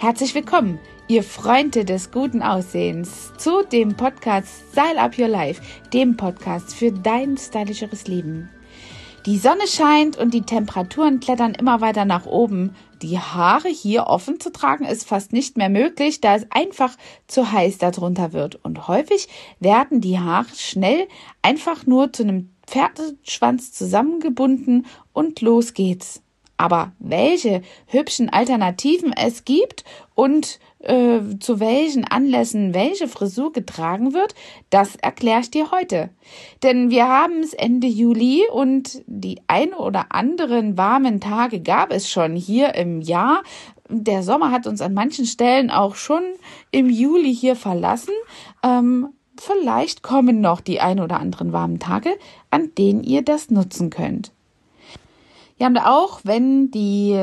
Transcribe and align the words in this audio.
Herzlich 0.00 0.34
willkommen, 0.34 0.78
ihr 1.08 1.22
Freunde 1.22 1.84
des 1.84 2.10
guten 2.10 2.40
Aussehens, 2.40 3.34
zu 3.36 3.62
dem 3.70 3.98
Podcast 3.98 4.48
Style 4.72 4.98
Up 4.98 5.18
Your 5.18 5.28
Life, 5.28 5.60
dem 5.92 6.16
Podcast 6.16 6.74
für 6.74 6.90
dein 6.90 7.36
stylischeres 7.36 8.08
Leben. 8.08 8.48
Die 9.26 9.36
Sonne 9.36 9.66
scheint 9.66 10.16
und 10.16 10.32
die 10.32 10.40
Temperaturen 10.40 11.20
klettern 11.20 11.52
immer 11.52 11.82
weiter 11.82 12.06
nach 12.06 12.24
oben. 12.24 12.74
Die 13.02 13.18
Haare 13.18 13.68
hier 13.68 14.06
offen 14.06 14.40
zu 14.40 14.50
tragen 14.50 14.86
ist 14.86 15.06
fast 15.06 15.34
nicht 15.34 15.58
mehr 15.58 15.68
möglich, 15.68 16.22
da 16.22 16.34
es 16.34 16.46
einfach 16.48 16.96
zu 17.26 17.52
heiß 17.52 17.76
darunter 17.76 18.32
wird. 18.32 18.54
Und 18.64 18.88
häufig 18.88 19.28
werden 19.58 20.00
die 20.00 20.18
Haare 20.18 20.48
schnell 20.56 21.08
einfach 21.42 21.86
nur 21.86 22.10
zu 22.10 22.22
einem 22.22 22.54
Pferdeschwanz 22.66 23.72
zusammengebunden 23.72 24.86
und 25.12 25.42
los 25.42 25.74
geht's. 25.74 26.22
Aber 26.60 26.92
welche 26.98 27.62
hübschen 27.86 28.28
Alternativen 28.28 29.14
es 29.14 29.46
gibt 29.46 29.82
und 30.14 30.58
äh, 30.80 31.20
zu 31.40 31.58
welchen 31.58 32.04
Anlässen 32.04 32.74
welche 32.74 33.08
Frisur 33.08 33.50
getragen 33.50 34.12
wird, 34.12 34.34
das 34.68 34.94
erkläre 34.96 35.40
ich 35.40 35.50
dir 35.50 35.70
heute. 35.70 36.10
Denn 36.62 36.90
wir 36.90 37.08
haben 37.08 37.40
es 37.40 37.54
Ende 37.54 37.86
Juli 37.86 38.42
und 38.52 39.00
die 39.06 39.40
ein 39.46 39.72
oder 39.72 40.08
anderen 40.10 40.76
warmen 40.76 41.18
Tage 41.18 41.62
gab 41.62 41.94
es 41.94 42.10
schon 42.10 42.36
hier 42.36 42.74
im 42.74 43.00
Jahr. 43.00 43.42
Der 43.88 44.22
Sommer 44.22 44.50
hat 44.50 44.66
uns 44.66 44.82
an 44.82 44.92
manchen 44.92 45.24
Stellen 45.24 45.70
auch 45.70 45.94
schon 45.94 46.22
im 46.70 46.90
Juli 46.90 47.34
hier 47.34 47.56
verlassen. 47.56 48.12
Ähm, 48.62 49.14
vielleicht 49.38 50.02
kommen 50.02 50.42
noch 50.42 50.60
die 50.60 50.80
ein 50.80 51.00
oder 51.00 51.20
anderen 51.20 51.54
warmen 51.54 51.78
Tage, 51.78 52.10
an 52.50 52.74
denen 52.76 53.02
ihr 53.02 53.22
das 53.22 53.48
nutzen 53.48 53.88
könnt. 53.88 54.32
Wir 55.60 55.66
haben 55.66 55.74
da 55.74 55.94
auch, 55.94 56.20
wenn 56.22 56.70
die 56.70 57.20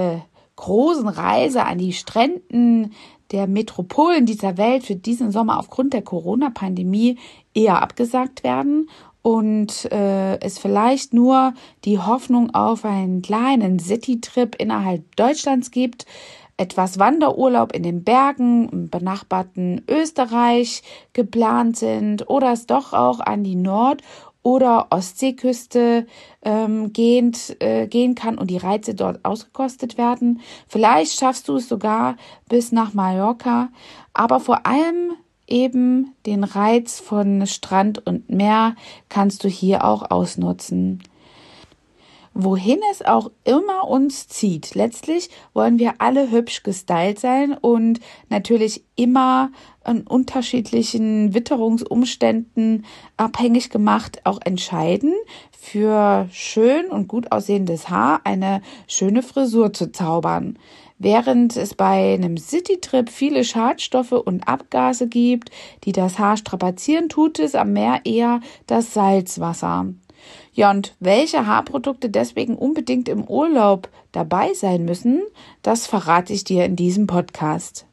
großen 0.58 1.08
Reise 1.08 1.66
an 1.66 1.80
die 1.80 1.92
Stränden 1.92 2.94
der 3.32 3.48
Metropolen 3.48 4.28
dieser 4.28 4.60
Welt 4.60 4.84
für 4.84 4.96
diesen 4.96 5.32
Sommer 5.32 5.58
aufgrund 5.58 5.94
der 5.94 6.04
Corona-Pandemie 6.04 7.18
eher 7.56 7.82
abgesagt 7.82 8.44
werden 8.44 8.92
und 9.24 9.92
äh, 9.92 10.40
es 10.40 10.60
vielleicht 10.60 11.16
nur 11.16 11.56
die 11.84 11.98
Hoffnung 11.98 12.54
auf 12.54 12.86
einen 12.86 13.24
kleinen 13.24 13.80
City-Trip 13.80 14.54
innerhalb 14.60 15.16
Deutschlands 15.16 15.72
gibt, 15.72 16.06
etwas 16.58 17.00
Wanderurlaub 17.00 17.76
in 17.76 17.82
den 17.82 18.04
Bergen 18.04 18.70
im 18.70 18.90
benachbarten 18.90 19.82
Österreich 19.90 20.84
geplant 21.14 21.78
sind 21.78 22.30
oder 22.30 22.52
es 22.52 22.68
doch 22.68 22.94
auch 22.94 23.20
an 23.20 23.44
die 23.44 23.56
Nord- 23.56 24.04
oder 24.48 24.88
Ostseeküste 24.92 26.08
ähm, 26.42 26.94
gehend, 26.94 27.58
äh, 27.60 27.86
gehen 27.86 28.16
kann 28.16 28.38
und 28.38 28.50
die 28.50 28.56
Reize 28.56 28.96
dort 28.96 29.26
ausgekostet 29.26 29.98
werden. 29.98 30.40
Vielleicht 30.70 31.20
schaffst 31.20 31.50
du 31.50 31.58
es 31.58 31.68
sogar 31.68 32.16
bis 32.48 32.72
nach 32.72 32.94
Mallorca, 32.94 33.68
aber 34.14 34.40
vor 34.40 34.66
allem 34.66 35.12
eben 35.48 36.14
den 36.26 36.46
Reiz 36.46 37.02
von 37.02 37.46
Strand 37.46 38.08
und 38.08 38.30
Meer 38.30 38.78
kannst 39.10 39.44
du 39.44 39.50
hier 39.50 39.84
auch 39.84 40.12
ausnutzen 40.12 41.04
wohin 42.40 42.80
es 42.92 43.04
auch 43.04 43.32
immer 43.44 43.88
uns 43.88 44.28
zieht. 44.28 44.76
Letztlich 44.76 45.32
wollen 45.54 45.80
wir 45.80 45.96
alle 45.98 46.30
hübsch 46.30 46.62
gestylt 46.62 47.20
sein 47.20 47.58
und 47.60 48.00
natürlich 48.30 48.84
immer 48.96 49.52
an 49.84 50.02
unterschiedlichen 50.02 51.34
Witterungsumständen 51.34 52.86
abhängig 53.18 53.72
gemacht 53.72 54.22
auch 54.24 54.40
entscheiden, 54.44 55.14
für 55.52 56.28
schön 56.32 56.86
und 56.92 57.08
gut 57.08 57.32
aussehendes 57.32 57.90
Haar 57.90 58.22
eine 58.24 58.62
schöne 58.88 59.24
Frisur 59.24 59.74
zu 59.74 59.92
zaubern. 59.92 60.60
Während 61.00 61.58
es 61.58 61.74
bei 61.74 62.14
einem 62.14 62.38
Citytrip 62.38 63.10
viele 63.10 63.44
Schadstoffe 63.46 64.12
und 64.12 64.48
Abgase 64.48 65.08
gibt, 65.08 65.50
die 65.86 65.92
das 65.92 66.20
Haar 66.20 66.38
strapazieren, 66.38 67.10
tut 67.10 67.40
es 67.40 67.56
am 67.56 67.74
Meer 67.74 68.02
eher 68.04 68.42
das 68.68 68.94
Salzwasser. 68.94 69.88
Ja, 70.58 70.72
und 70.72 70.96
welche 71.00 71.46
Haarprodukte 71.46 72.10
deswegen 72.10 72.56
unbedingt 72.56 73.10
im 73.10 73.26
Urlaub 73.26 73.90
dabei 74.12 74.56
sein 74.56 74.86
müssen, 74.86 75.22
das 75.62 75.86
verrate 75.86 76.34
ich 76.34 76.46
dir 76.46 76.66
in 76.66 76.76
diesem 76.76 77.06
Podcast. 77.06 77.86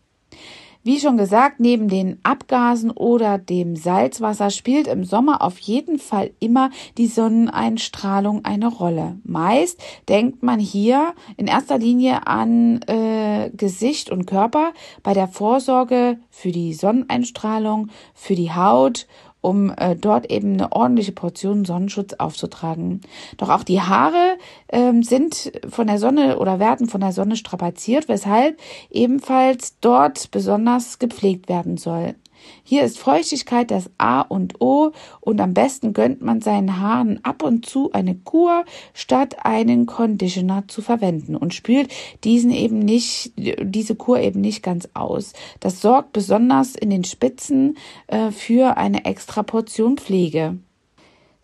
Wie 0.82 0.98
schon 0.98 1.19
gesagt, 1.19 1.60
neben 1.60 1.88
den 1.88 2.19
Abgasen 2.22 2.91
oder 2.91 3.36
dem 3.36 3.76
Salzwasser 3.76 4.48
spielt 4.48 4.86
im 4.86 5.04
Sommer 5.04 5.42
auf 5.42 5.58
jeden 5.58 5.98
Fall 5.98 6.30
immer 6.41 6.70
die 6.97 7.06
Sonneneinstrahlung 7.06 8.47
eine 8.47 8.69
Rolle. 8.69 9.19
Meist 9.25 9.82
denkt 10.08 10.42
man 10.42 10.58
hier 10.58 11.12
in 11.36 11.46
erster 11.46 11.76
Linie 11.76 12.26
an 12.26 12.81
äh, 12.82 13.50
Gesicht 13.54 14.08
und 14.08 14.25
Körper 14.25 14.72
bei 15.02 15.12
der 15.12 15.28
Vorsorge 15.28 16.19
für 16.31 16.50
die 16.50 16.72
Sonneneinstrahlung, 16.72 17.91
für 18.14 18.34
die 18.34 18.52
Haut 18.52 19.06
um 19.44 19.71
äh, 19.77 19.94
dort 19.94 20.31
eben 20.31 20.55
eine 20.55 20.72
ordentliche 20.72 21.12
Portion 21.12 21.66
Sonnenschutz 21.66 22.15
aufzutragen. 22.15 23.03
Doch 23.37 23.50
auch 23.50 23.62
die 23.62 23.82
Haare 23.82 24.38
ähm, 24.71 25.03
sind 25.03 25.53
von 25.69 25.87
der 25.87 25.99
Sonne 25.99 26.38
oder 26.38 26.59
werden 26.59 26.88
von 26.88 27.03
der 27.03 27.12
Sonne 27.12 27.37
strapaziert, 27.37 28.09
weshalb 28.09 28.59
ebenfalls 28.91 29.78
dort 29.81 30.31
besonders 30.31 30.99
gepflegt 30.99 31.49
werden 31.50 31.77
soll. 31.77 32.15
Hier 32.62 32.84
ist 32.84 32.99
Feuchtigkeit 32.99 33.71
das 33.71 33.91
A 33.99 34.21
und 34.21 34.60
O 34.60 34.93
und 35.21 35.41
am 35.41 35.55
besten 35.55 35.93
gönnt 35.93 36.22
man 36.22 36.41
seinen 36.41 36.81
Haaren 36.81 37.21
ab 37.25 37.43
und 37.43 37.66
zu 37.66 37.93
eine 37.93 38.15
Kur, 38.15 38.65
statt 38.93 39.44
einen 39.44 39.87
Conditioner 39.87 40.65
zu 40.69 40.82
verwenden 40.82 41.37
und 41.37 41.55
spült 41.55 41.93
diesen 42.25 42.50
eben 42.50 42.78
nicht, 42.78 43.32
diese 43.37 43.94
Kur 43.94 44.19
eben 44.19 44.41
nicht 44.41 44.62
ganz 44.62 44.88
aus. 44.94 45.32
Das 45.60 45.81
sorgt 45.81 46.12
besonders 46.12 46.75
in 46.75 46.91
den 46.91 47.05
Spitzen 47.05 47.77
äh, 48.06 48.31
für 48.31 48.76
eine 48.76 49.05
extra 49.05 49.43
Portion 49.43 49.97
Pflege. 49.97 50.59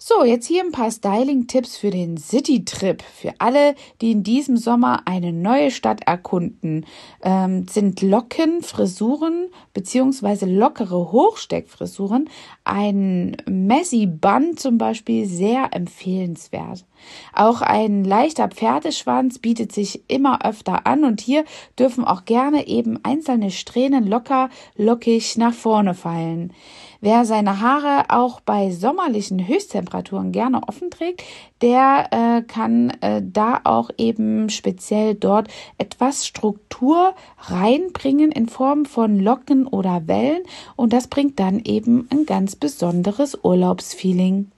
So, 0.02 0.24
jetzt 0.24 0.46
hier 0.46 0.64
ein 0.64 0.72
paar 0.72 0.90
Styling-Tipps 0.90 1.76
für 1.76 1.90
den 1.90 2.16
City-Trip. 2.16 3.02
Für 3.02 3.34
alle, 3.36 3.74
die 4.00 4.12
in 4.12 4.22
diesem 4.22 4.56
Sommer 4.56 5.02
eine 5.04 5.30
neue 5.30 5.70
Stadt 5.70 6.00
erkunden, 6.06 6.86
ähm, 7.22 7.68
sind 7.68 8.00
Locken, 8.00 8.62
Frisuren 8.62 9.48
beziehungsweise 9.74 10.46
lockere 10.46 11.12
Hochsteckfrisuren, 11.12 12.30
ein 12.64 13.36
Messy 13.46 14.06
Bun 14.06 14.56
zum 14.56 14.78
Beispiel 14.78 15.26
sehr 15.26 15.74
empfehlenswert. 15.74 16.86
Auch 17.34 17.60
ein 17.60 18.02
leichter 18.02 18.48
Pferdeschwanz 18.48 19.38
bietet 19.38 19.70
sich 19.70 20.04
immer 20.08 20.46
öfter 20.46 20.86
an 20.86 21.04
und 21.04 21.20
hier 21.20 21.44
dürfen 21.78 22.04
auch 22.04 22.24
gerne 22.24 22.66
eben 22.68 22.98
einzelne 23.04 23.50
Strähnen 23.50 24.06
locker, 24.06 24.48
lockig 24.76 25.36
nach 25.36 25.54
vorne 25.54 25.92
fallen. 25.92 26.54
Wer 27.02 27.24
seine 27.24 27.60
Haare 27.60 28.04
auch 28.10 28.40
bei 28.40 28.70
sommerlichen 28.70 29.48
Höchsttemperaturen 29.48 30.32
gerne 30.32 30.68
offen 30.68 30.90
trägt, 30.90 31.22
der 31.62 32.08
äh, 32.10 32.42
kann 32.42 32.90
äh, 33.00 33.22
da 33.24 33.60
auch 33.64 33.90
eben 33.96 34.50
speziell 34.50 35.14
dort 35.14 35.48
etwas 35.78 36.26
Struktur 36.26 37.14
reinbringen 37.38 38.30
in 38.30 38.48
Form 38.48 38.84
von 38.84 39.18
Locken 39.18 39.66
oder 39.66 40.08
Wellen 40.08 40.42
und 40.76 40.92
das 40.92 41.08
bringt 41.08 41.40
dann 41.40 41.60
eben 41.60 42.06
ein 42.10 42.26
ganz 42.26 42.54
besonderes 42.54 43.38
Urlaubsfeeling. 43.42 44.50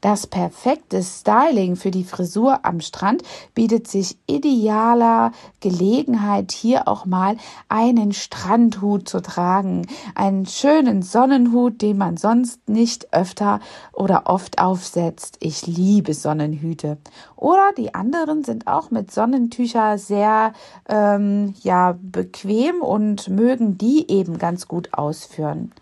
Das 0.00 0.28
perfekte 0.28 1.02
Styling 1.02 1.74
für 1.74 1.90
die 1.90 2.04
Frisur 2.04 2.64
am 2.64 2.80
Strand 2.80 3.22
bietet 3.54 3.88
sich 3.88 4.16
idealer 4.28 5.32
Gelegenheit, 5.58 6.52
hier 6.52 6.86
auch 6.86 7.04
mal 7.04 7.36
einen 7.68 8.12
Strandhut 8.12 9.08
zu 9.08 9.20
tragen. 9.20 9.88
Einen 10.14 10.46
schönen 10.46 11.02
Sonnenhut, 11.02 11.82
den 11.82 11.98
man 11.98 12.16
sonst 12.16 12.68
nicht 12.68 13.12
öfter 13.12 13.58
oder 13.92 14.22
oft 14.26 14.60
aufsetzt. 14.60 15.36
Ich 15.40 15.66
liebe 15.66 16.14
Sonnenhüte. 16.14 16.98
Oder 17.34 17.72
die 17.76 17.92
anderen 17.92 18.44
sind 18.44 18.68
auch 18.68 18.92
mit 18.92 19.10
Sonnentücher 19.10 19.98
sehr 19.98 20.52
ähm, 20.88 21.54
ja 21.62 21.98
bequem 22.00 22.82
und 22.82 23.28
mögen 23.28 23.78
die 23.78 24.08
eben 24.08 24.38
ganz 24.38 24.68
gut 24.68 24.94
ausführen. 24.94 25.72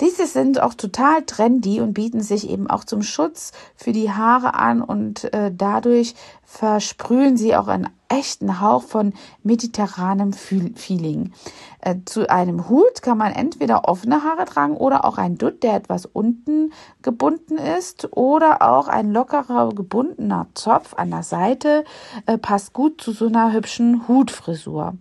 Diese 0.00 0.26
sind 0.26 0.62
auch 0.62 0.72
total 0.72 1.22
trendy 1.22 1.80
und 1.80 1.92
bieten 1.92 2.22
sich 2.22 2.48
eben 2.48 2.70
auch 2.70 2.84
zum 2.84 3.02
Schutz 3.02 3.52
für 3.76 3.92
die 3.92 4.10
Haare 4.10 4.54
an 4.54 4.80
und 4.80 5.32
äh, 5.34 5.52
dadurch 5.54 6.14
versprühen 6.42 7.36
sie 7.36 7.54
auch 7.54 7.68
einen 7.68 7.88
echten 8.08 8.60
Hauch 8.60 8.82
von 8.82 9.12
mediterranem 9.42 10.32
Feeling. 10.32 11.32
Äh, 11.80 11.96
zu 12.06 12.28
einem 12.28 12.68
Hut 12.68 13.02
kann 13.02 13.18
man 13.18 13.32
entweder 13.32 13.88
offene 13.88 14.24
Haare 14.24 14.46
tragen 14.46 14.76
oder 14.76 15.04
auch 15.04 15.18
ein 15.18 15.36
Dutt, 15.36 15.62
der 15.62 15.74
etwas 15.74 16.06
unten 16.06 16.72
gebunden 17.02 17.56
ist 17.56 18.08
oder 18.16 18.62
auch 18.62 18.88
ein 18.88 19.12
lockerer 19.12 19.68
gebundener 19.74 20.46
Zopf 20.54 20.94
an 20.94 21.10
der 21.10 21.22
Seite 21.22 21.84
äh, 22.26 22.38
passt 22.38 22.72
gut 22.72 23.00
zu 23.00 23.12
so 23.12 23.26
einer 23.26 23.52
hübschen 23.52 24.08
Hutfrisur. 24.08 24.94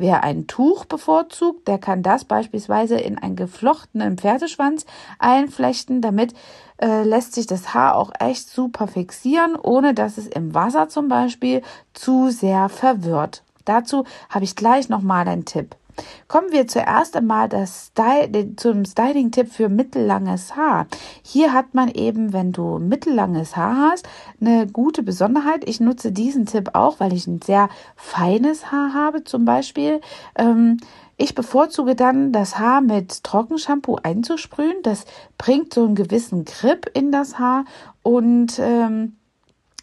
Wer 0.00 0.24
ein 0.24 0.46
Tuch 0.46 0.86
bevorzugt, 0.86 1.68
der 1.68 1.76
kann 1.76 2.02
das 2.02 2.24
beispielsweise 2.24 2.96
in 2.96 3.18
einen 3.18 3.36
geflochtenen 3.36 4.16
Pferdeschwanz 4.16 4.86
einflechten. 5.18 6.00
Damit 6.00 6.32
äh, 6.80 7.02
lässt 7.02 7.34
sich 7.34 7.46
das 7.46 7.74
Haar 7.74 7.96
auch 7.96 8.10
echt 8.18 8.48
super 8.48 8.86
fixieren, 8.86 9.56
ohne 9.56 9.92
dass 9.92 10.16
es 10.16 10.26
im 10.26 10.54
Wasser 10.54 10.88
zum 10.88 11.08
Beispiel 11.08 11.60
zu 11.92 12.30
sehr 12.30 12.70
verwirrt. 12.70 13.42
Dazu 13.66 14.04
habe 14.30 14.46
ich 14.46 14.56
gleich 14.56 14.88
nochmal 14.88 15.28
einen 15.28 15.44
Tipp. 15.44 15.76
Kommen 16.28 16.52
wir 16.52 16.66
zuerst 16.66 17.16
einmal 17.16 17.48
Style, 17.66 18.56
zum 18.56 18.84
Styling-Tipp 18.84 19.52
für 19.52 19.68
mittellanges 19.68 20.56
Haar. 20.56 20.86
Hier 21.22 21.52
hat 21.52 21.74
man 21.74 21.88
eben, 21.88 22.32
wenn 22.32 22.52
du 22.52 22.78
mittellanges 22.78 23.56
Haar 23.56 23.90
hast, 23.90 24.08
eine 24.40 24.66
gute 24.66 25.02
Besonderheit. 25.02 25.68
Ich 25.68 25.80
nutze 25.80 26.12
diesen 26.12 26.46
Tipp 26.46 26.70
auch, 26.74 27.00
weil 27.00 27.12
ich 27.12 27.26
ein 27.26 27.40
sehr 27.42 27.68
feines 27.96 28.70
Haar 28.70 28.94
habe 28.94 29.24
zum 29.24 29.44
Beispiel. 29.44 30.00
Ähm, 30.36 30.78
ich 31.16 31.34
bevorzuge 31.34 31.94
dann, 31.94 32.32
das 32.32 32.58
Haar 32.58 32.80
mit 32.80 33.24
Trockenshampoo 33.24 33.98
einzusprühen. 34.02 34.82
Das 34.82 35.04
bringt 35.36 35.74
so 35.74 35.84
einen 35.84 35.94
gewissen 35.94 36.46
Grip 36.46 36.90
in 36.94 37.12
das 37.12 37.38
Haar 37.38 37.66
und 38.02 38.58
ähm, 38.58 39.16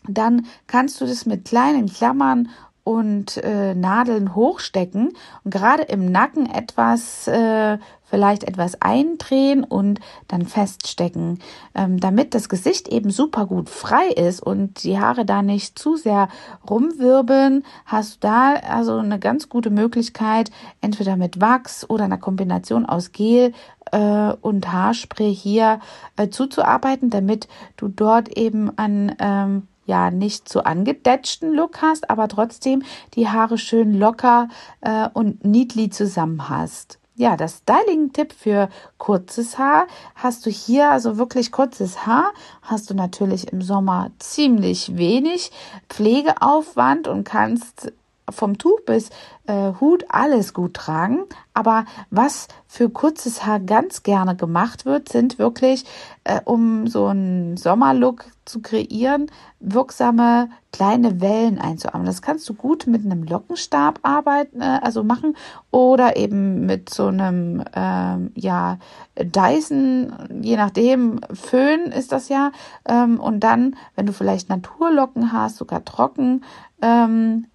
dann 0.07 0.47
kannst 0.65 0.99
du 0.99 1.05
das 1.05 1.25
mit 1.25 1.45
kleinen 1.45 1.87
Klammern 1.87 2.49
und 2.87 3.35
äh, 3.43 3.75
Nadeln 3.75 4.33
hochstecken 4.33 5.11
und 5.43 5.51
gerade 5.53 5.83
im 5.83 6.09
Nacken 6.09 6.49
etwas, 6.49 7.27
äh, 7.27 7.79
vielleicht 8.05 8.45
etwas 8.45 8.81
eindrehen 8.81 9.65
und 9.65 9.99
dann 10.29 10.45
feststecken, 10.45 11.39
ähm, 11.75 11.99
damit 11.99 12.33
das 12.33 12.47
Gesicht 12.47 12.87
eben 12.87 13.09
super 13.09 13.45
gut 13.45 13.69
frei 13.69 14.07
ist 14.07 14.41
und 14.41 14.85
die 14.85 14.97
Haare 14.97 15.25
da 15.25 15.41
nicht 15.41 15.77
zu 15.77 15.97
sehr 15.97 16.29
rumwirbeln, 16.69 17.65
hast 17.85 18.23
du 18.23 18.27
da 18.29 18.53
also 18.53 18.95
eine 18.99 19.19
ganz 19.19 19.49
gute 19.49 19.69
Möglichkeit, 19.69 20.49
entweder 20.79 21.17
mit 21.17 21.41
Wachs 21.41 21.89
oder 21.89 22.05
einer 22.05 22.17
Kombination 22.17 22.85
aus 22.85 23.11
Gel 23.11 23.51
äh, 23.91 24.31
und 24.39 24.71
Haarspray 24.71 25.35
hier 25.35 25.81
äh, 26.15 26.29
zuzuarbeiten, 26.29 27.09
damit 27.09 27.49
du 27.75 27.89
dort 27.89 28.29
eben 28.29 28.71
an 28.77 29.13
ähm, 29.19 29.67
ja 29.87 30.11
nicht 30.11 30.47
so 30.47 30.61
angedetschten 30.61 31.51
Look 31.53 31.81
hast, 31.81 32.09
aber 32.09 32.27
trotzdem 32.27 32.83
die 33.15 33.27
Haare 33.27 33.57
schön 33.57 33.97
locker 33.97 34.49
äh, 34.81 35.09
und 35.13 35.43
neatly 35.43 35.89
zusammen 35.89 36.49
hast. 36.49 36.99
Ja, 37.15 37.35
das 37.35 37.63
Styling-Tipp 37.63 38.31
für 38.31 38.69
kurzes 38.99 39.57
Haar 39.57 39.87
hast 40.13 40.45
du 40.45 40.51
hier, 40.51 40.91
also 40.91 41.17
wirklich 41.17 41.51
kurzes 41.51 42.05
Haar, 42.05 42.31
hast 42.61 42.91
du 42.91 42.93
natürlich 42.93 43.51
im 43.51 43.63
Sommer 43.63 44.11
ziemlich 44.19 44.97
wenig 44.97 45.51
Pflegeaufwand 45.89 47.07
und 47.07 47.23
kannst 47.23 47.91
vom 48.29 48.57
Tuch 48.57 48.81
bis 48.85 49.09
äh, 49.47 49.71
Hut 49.79 50.05
alles 50.09 50.53
gut 50.53 50.73
tragen. 50.73 51.25
Aber 51.53 51.85
was 52.09 52.47
für 52.67 52.89
kurzes 52.89 53.45
Haar 53.45 53.59
ganz 53.59 54.03
gerne 54.03 54.35
gemacht 54.35 54.85
wird, 54.85 55.09
sind 55.09 55.39
wirklich, 55.39 55.85
äh, 56.23 56.41
um 56.43 56.87
so 56.87 57.07
einen 57.07 57.57
Sommerlook 57.57 58.25
zu 58.45 58.61
kreieren, 58.61 59.31
wirksame 59.59 60.49
kleine 60.71 61.21
Wellen 61.21 61.59
einzuarmen. 61.59 62.05
Das 62.05 62.21
kannst 62.21 62.47
du 62.47 62.53
gut 62.53 62.85
mit 62.87 63.03
einem 63.03 63.23
Lockenstab 63.23 63.99
arbeiten, 64.03 64.61
äh, 64.61 64.79
also 64.81 65.03
machen 65.03 65.35
oder 65.71 66.17
eben 66.17 66.65
mit 66.65 66.89
so 66.93 67.07
einem 67.07 67.63
ähm, 67.73 68.31
ja 68.35 68.77
Dyson, 69.17 70.13
je 70.41 70.57
nachdem 70.57 71.21
Föhn 71.33 71.91
ist 71.91 72.11
das 72.11 72.29
ja. 72.29 72.51
Ähm, 72.87 73.19
und 73.19 73.39
dann, 73.39 73.75
wenn 73.95 74.05
du 74.05 74.13
vielleicht 74.13 74.49
Naturlocken 74.49 75.31
hast, 75.31 75.57
sogar 75.57 75.83
trocken, 75.83 76.43
ähm, 76.81 77.47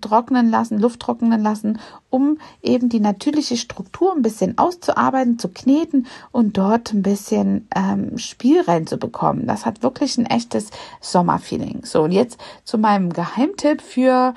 trocknen 0.00 0.50
lassen, 0.50 0.78
Luft 0.78 1.00
trocknen 1.00 1.42
lassen, 1.42 1.78
um 2.10 2.38
eben 2.62 2.88
die 2.88 3.00
natürliche 3.00 3.56
Struktur 3.56 4.14
ein 4.14 4.22
bisschen 4.22 4.58
auszuarbeiten, 4.58 5.38
zu 5.38 5.48
kneten 5.48 6.06
und 6.32 6.56
dort 6.56 6.92
ein 6.92 7.02
bisschen 7.02 7.68
ähm, 7.74 8.18
Spiel 8.18 8.60
reinzubekommen. 8.60 9.46
Das 9.46 9.66
hat 9.66 9.82
wirklich 9.82 10.18
ein 10.18 10.26
echtes 10.26 10.70
Sommerfeeling. 11.00 11.84
So, 11.84 12.02
und 12.02 12.12
jetzt 12.12 12.38
zu 12.64 12.78
meinem 12.78 13.12
Geheimtipp 13.12 13.82
für 13.82 14.34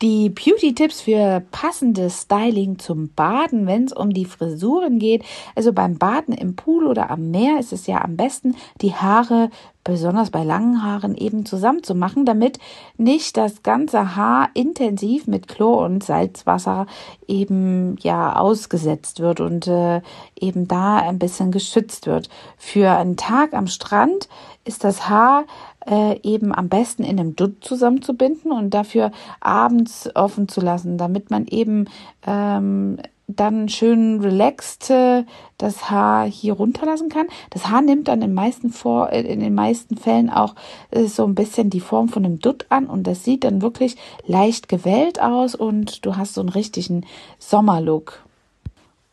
die 0.00 0.30
Beauty-Tipps 0.30 1.00
für 1.00 1.42
passendes 1.50 2.22
Styling 2.22 2.78
zum 2.78 3.10
Baden, 3.14 3.66
wenn 3.66 3.84
es 3.84 3.92
um 3.92 4.10
die 4.10 4.26
Frisuren 4.26 4.98
geht. 4.98 5.24
Also 5.56 5.72
beim 5.72 5.98
Baden 5.98 6.34
im 6.34 6.54
Pool 6.54 6.86
oder 6.86 7.10
am 7.10 7.30
Meer 7.30 7.58
ist 7.58 7.72
es 7.72 7.86
ja 7.86 8.02
am 8.02 8.16
besten, 8.16 8.54
die 8.80 8.94
Haare 8.94 9.50
besonders 9.88 10.30
bei 10.30 10.44
langen 10.44 10.84
Haaren 10.84 11.16
eben 11.16 11.46
zusammenzumachen, 11.46 12.26
damit 12.26 12.58
nicht 12.98 13.38
das 13.38 13.62
ganze 13.62 14.14
Haar 14.16 14.50
intensiv 14.52 15.26
mit 15.26 15.48
Chlor 15.48 15.78
und 15.78 16.04
Salzwasser 16.04 16.86
eben 17.26 17.96
ja 18.00 18.36
ausgesetzt 18.36 19.20
wird 19.20 19.40
und 19.40 19.66
äh, 19.66 20.02
eben 20.38 20.68
da 20.68 20.98
ein 20.98 21.18
bisschen 21.18 21.52
geschützt 21.52 22.06
wird. 22.06 22.28
Für 22.58 22.90
einen 22.90 23.16
Tag 23.16 23.54
am 23.54 23.66
Strand 23.66 24.28
ist 24.64 24.84
das 24.84 25.08
Haar 25.08 25.44
äh, 25.88 26.20
eben 26.22 26.54
am 26.54 26.68
besten 26.68 27.02
in 27.04 27.18
einem 27.18 27.36
Dutt 27.36 27.64
zusammenzubinden 27.64 28.52
und 28.52 28.74
dafür 28.74 29.10
abends 29.40 30.08
offen 30.14 30.48
zu 30.48 30.60
lassen, 30.60 30.98
damit 30.98 31.30
man 31.30 31.46
eben 31.46 31.86
ähm, 32.26 32.98
dann 33.28 33.68
schön 33.68 34.20
relaxed 34.20 34.88
äh, 34.90 35.24
das 35.58 35.90
Haar 35.90 36.26
hier 36.26 36.54
runterlassen 36.54 37.10
kann. 37.10 37.26
Das 37.50 37.68
Haar 37.68 37.82
nimmt 37.82 38.08
dann 38.08 38.22
in, 38.22 38.32
meisten 38.32 38.70
vor, 38.70 39.12
äh, 39.12 39.20
in 39.20 39.40
den 39.40 39.54
meisten 39.54 39.96
Fällen 39.96 40.30
auch 40.30 40.54
äh, 40.90 41.04
so 41.04 41.24
ein 41.24 41.34
bisschen 41.34 41.68
die 41.68 41.80
Form 41.80 42.08
von 42.08 42.24
einem 42.24 42.38
Dutt 42.38 42.66
an 42.70 42.86
und 42.86 43.06
das 43.06 43.24
sieht 43.24 43.44
dann 43.44 43.60
wirklich 43.60 43.96
leicht 44.26 44.68
gewellt 44.68 45.20
aus 45.20 45.54
und 45.54 46.06
du 46.06 46.16
hast 46.16 46.34
so 46.34 46.40
einen 46.40 46.48
richtigen 46.48 47.04
Sommerlook. 47.38 48.24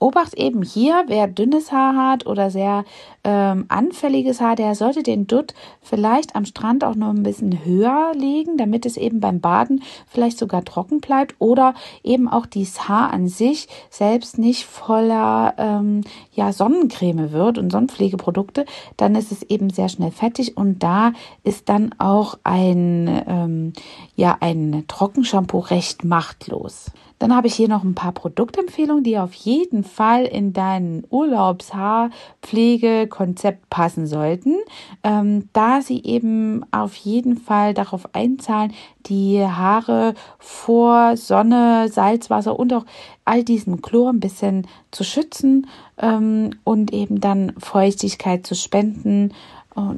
Obacht 0.05 0.35
eben 0.35 0.61
hier, 0.61 1.05
wer 1.07 1.27
dünnes 1.27 1.71
Haar 1.71 1.95
hat 1.95 2.27
oder 2.27 2.51
sehr 2.51 2.85
ähm, 3.23 3.65
anfälliges 3.69 4.39
Haar, 4.39 4.55
der 4.55 4.75
sollte 4.75 5.01
den 5.01 5.25
Dutt 5.25 5.55
vielleicht 5.81 6.35
am 6.35 6.45
Strand 6.45 6.83
auch 6.83 6.93
noch 6.93 7.09
ein 7.09 7.23
bisschen 7.23 7.65
höher 7.65 8.11
legen, 8.13 8.55
damit 8.55 8.85
es 8.85 8.97
eben 8.97 9.19
beim 9.19 9.39
Baden 9.39 9.81
vielleicht 10.05 10.37
sogar 10.37 10.63
trocken 10.63 11.01
bleibt 11.01 11.33
oder 11.39 11.73
eben 12.03 12.29
auch 12.29 12.45
dieses 12.45 12.87
Haar 12.87 13.11
an 13.11 13.27
sich 13.27 13.67
selbst 13.89 14.37
nicht 14.37 14.65
voller 14.65 15.55
ähm, 15.57 16.01
ja, 16.33 16.53
Sonnencreme 16.53 17.31
wird 17.31 17.57
und 17.57 17.71
Sonnenpflegeprodukte, 17.71 18.65
dann 18.97 19.15
ist 19.15 19.31
es 19.31 19.41
eben 19.41 19.71
sehr 19.71 19.89
schnell 19.89 20.11
fettig 20.11 20.55
und 20.55 20.83
da 20.83 21.13
ist 21.43 21.67
dann 21.67 21.95
auch 21.97 22.37
ein, 22.43 23.23
ähm, 23.27 23.73
ja, 24.15 24.37
ein 24.39 24.83
Trockenshampoo 24.87 25.61
recht 25.61 26.03
machtlos. 26.03 26.91
Dann 27.25 27.35
habe 27.35 27.47
ich 27.47 27.55
hier 27.55 27.67
noch 27.67 27.83
ein 27.83 27.95
paar 27.95 28.11
Produktempfehlungen, 28.11 29.03
die 29.03 29.17
auf 29.17 29.33
jeden 29.33 29.83
Fall 29.83 30.25
in 30.25 30.53
dein 30.53 31.03
Urlaubshaarpflegekonzept 31.09 33.67
passen 33.71 34.05
sollten, 34.05 34.57
ähm, 35.03 35.49
da 35.51 35.81
sie 35.81 36.03
eben 36.03 36.63
auf 36.71 36.93
jeden 36.93 37.37
Fall 37.37 37.73
darauf 37.73 38.13
einzahlen, 38.13 38.75
die 39.07 39.43
Haare 39.43 40.13
vor 40.37 41.17
Sonne, 41.17 41.89
Salzwasser 41.89 42.59
und 42.59 42.71
auch 42.73 42.85
all 43.23 43.43
diesen 43.43 43.81
Chlor 43.81 44.11
ein 44.11 44.19
bisschen 44.19 44.67
zu 44.91 45.03
schützen 45.03 45.65
ähm, 45.97 46.51
und 46.63 46.93
eben 46.93 47.21
dann 47.21 47.53
Feuchtigkeit 47.57 48.45
zu 48.45 48.53
spenden. 48.53 49.33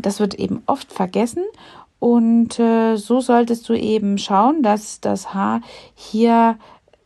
Das 0.02 0.22
wird 0.22 0.36
eben 0.36 0.64
oft 0.66 0.94
vergessen. 0.94 1.44
Und 2.00 2.60
äh, 2.60 2.96
so 2.96 3.22
solltest 3.22 3.68
du 3.70 3.74
eben 3.74 4.20
schauen, 4.20 4.62
dass 4.62 5.02
das 5.02 5.34
Haar 5.34 5.62
hier 5.96 6.60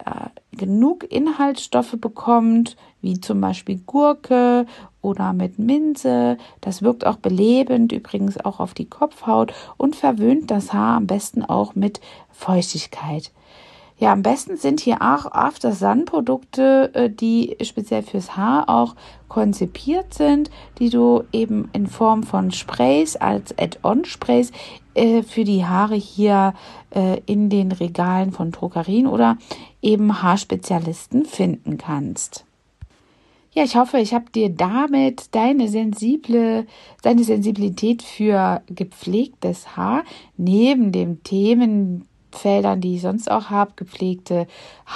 äh, 0.05 0.57
genug 0.57 1.05
Inhaltsstoffe 1.09 1.95
bekommt, 1.99 2.77
wie 3.01 3.19
zum 3.19 3.41
Beispiel 3.41 3.79
Gurke 3.85 4.65
oder 5.01 5.33
mit 5.33 5.59
Minze. 5.59 6.37
Das 6.61 6.81
wirkt 6.81 7.05
auch 7.05 7.17
belebend, 7.17 7.91
übrigens 7.91 8.37
auch 8.37 8.59
auf 8.59 8.73
die 8.73 8.89
Kopfhaut 8.89 9.53
und 9.77 9.95
verwöhnt 9.95 10.51
das 10.51 10.73
Haar 10.73 10.97
am 10.97 11.07
besten 11.07 11.43
auch 11.43 11.75
mit 11.75 12.01
Feuchtigkeit. 12.31 13.31
Ja, 14.01 14.13
am 14.13 14.23
besten 14.23 14.57
sind 14.57 14.79
hier 14.79 14.95
auch 14.95 15.31
After 15.31 15.73
Sun 15.73 16.05
Produkte, 16.05 16.89
äh, 16.95 17.07
die 17.07 17.55
speziell 17.61 18.01
fürs 18.01 18.35
Haar 18.35 18.67
auch 18.67 18.95
konzipiert 19.27 20.15
sind, 20.15 20.49
die 20.79 20.89
du 20.89 21.23
eben 21.31 21.69
in 21.71 21.85
Form 21.85 22.23
von 22.23 22.49
Sprays 22.49 23.15
als 23.15 23.55
Add-on-Sprays 23.59 24.53
äh, 24.93 25.23
für 25.23 25.43
die 25.43 25.65
Haare 25.65 25.95
hier 25.95 26.53
äh, 26.93 27.19
in 27.25 27.49
den 27.49 27.71
Regalen 27.71 28.31
von 28.31 28.51
Drogerien 28.51 29.07
oder 29.07 29.37
eben 29.81 30.21
Haarspezialisten 30.21 31.25
finden 31.25 31.77
kannst. 31.77 32.45
Ja, 33.53 33.63
ich 33.63 33.75
hoffe, 33.75 33.97
ich 33.99 34.13
habe 34.13 34.31
dir 34.33 34.49
damit 34.49 35.35
deine 35.35 35.67
sensible, 35.67 36.65
deine 37.01 37.23
Sensibilität 37.25 38.01
für 38.01 38.61
gepflegtes 38.67 39.75
Haar 39.75 40.03
neben 40.37 40.93
dem 40.93 41.21
Themen 41.23 42.07
Feldern, 42.35 42.81
die 42.81 42.95
ich 42.95 43.01
sonst 43.01 43.29
auch 43.29 43.49
habe, 43.49 43.73
gepflegte 43.75 44.47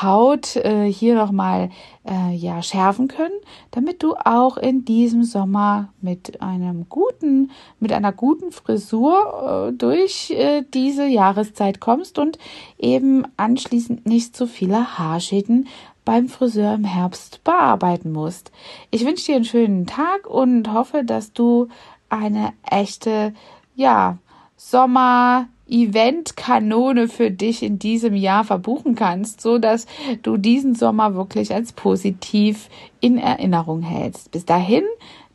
Haut 0.02 0.56
äh, 0.58 0.92
hier 0.92 1.16
nochmal 1.16 1.70
äh, 2.08 2.34
ja, 2.36 2.62
schärfen 2.62 3.08
können, 3.08 3.34
damit 3.72 4.04
du 4.04 4.16
auch 4.16 4.58
in 4.58 4.86
diesem 4.86 5.24
Sommer 5.24 5.90
mit 6.02 6.42
einem 6.42 6.88
guten, 6.90 7.52
mit 7.80 7.92
einer 7.92 8.12
guten 8.12 8.52
Frisur 8.52 9.70
äh, 9.70 9.74
durch 9.74 10.32
äh, 10.32 10.64
diese 10.74 11.06
Jahreszeit 11.06 11.80
kommst 11.80 12.20
und 12.20 12.38
eben 12.78 13.26
anschließend 13.38 14.06
nicht 14.06 14.36
so 14.36 14.46
viele 14.46 14.98
Haarschäden 14.98 15.68
beim 16.06 16.28
Friseur 16.30 16.76
im 16.76 16.84
Herbst 16.84 17.44
bearbeiten 17.44 18.12
musst. 18.12 18.52
Ich 18.92 19.06
wünsche 19.06 19.26
dir 19.26 19.36
einen 19.36 19.46
schönen 19.46 19.86
Tag 19.88 20.28
und 20.28 20.72
hoffe, 20.72 21.04
dass 21.04 21.34
du 21.34 21.68
eine 22.10 22.54
echte, 22.70 23.34
ja, 23.76 24.20
Sommer 24.56 25.48
Eventkanone 25.68 27.08
für 27.08 27.32
dich 27.32 27.64
in 27.64 27.80
diesem 27.80 28.16
Jahr 28.16 28.44
verbuchen 28.44 28.96
kannst, 28.96 29.42
so 29.42 29.58
dass 29.58 29.86
du 30.22 30.38
diesen 30.38 30.76
Sommer 30.76 31.16
wirklich 31.16 31.54
als 31.54 31.74
positiv 31.74 32.70
in 33.00 33.18
Erinnerung 33.18 33.82
hältst. 33.82 34.32
Bis 34.32 34.46
dahin, 34.46 34.84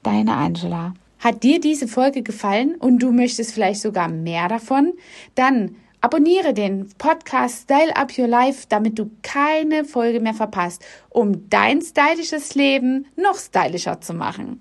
deine 0.03 0.35
Angela. 0.35 0.95
Hat 1.19 1.43
dir 1.43 1.61
diese 1.61 1.87
Folge 1.87 2.23
gefallen 2.23 2.77
und 2.77 3.01
du 3.01 3.13
möchtest 3.13 3.53
vielleicht 3.53 3.81
sogar 3.81 4.09
mehr 4.09 4.49
davon? 4.49 4.95
Dann 5.35 5.77
abonniere 6.01 6.55
den 6.55 6.89
Podcast 6.97 7.65
Style 7.65 7.95
Up 7.95 8.17
Your 8.17 8.27
Life, 8.27 8.67
damit 8.69 8.99
du 8.99 9.11
keine 9.23 9.85
Folge 9.85 10.21
mehr 10.21 10.35
verpasst, 10.35 10.83
um 11.11 11.51
dein 11.51 11.83
stylisches 11.83 12.55
Leben 12.55 13.07
noch 13.17 13.37
stylischer 13.37 14.01
zu 14.01 14.15
machen. 14.15 14.61